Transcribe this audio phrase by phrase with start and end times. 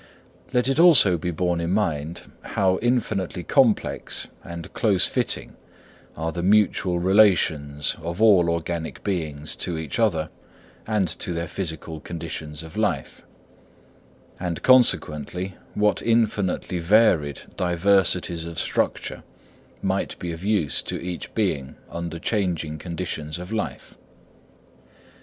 [0.51, 5.55] Let it also be borne in mind how infinitely complex and close fitting
[6.17, 10.31] are the mutual relations of all organic beings to each other
[10.87, 13.21] and to their physical conditions of life;
[14.39, 19.21] and consequently what infinitely varied diversities of structure
[19.83, 23.95] might be of use to each being under changing conditions of life.